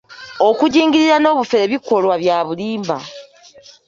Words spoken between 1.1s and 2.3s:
n'obufere bikolwa